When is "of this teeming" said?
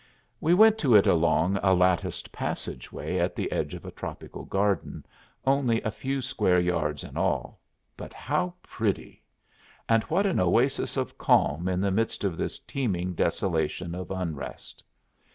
12.23-13.13